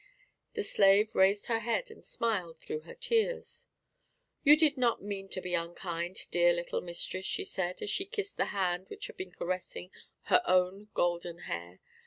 The 0.55 0.63
slave 0.63 1.13
raised 1.13 1.45
her 1.45 1.59
head 1.59 1.91
and 1.91 2.03
smiled 2.03 2.57
through 2.57 2.79
her 2.79 2.95
tears. 2.95 3.67
"You 4.43 4.57
did 4.57 4.75
not 4.75 5.03
mean 5.03 5.29
to 5.29 5.41
be 5.41 5.53
unkind, 5.53 6.21
dear 6.31 6.53
little 6.53 6.81
mistress," 6.81 7.23
she 7.27 7.43
said, 7.45 7.83
as 7.83 7.91
she 7.91 8.05
kissed 8.05 8.37
the 8.37 8.45
hand 8.45 8.89
which 8.89 9.05
had 9.05 9.15
been 9.17 9.29
caressing 9.31 9.91
her 10.23 10.41
own 10.47 10.87
golden 10.95 11.41
hair. 11.45 11.81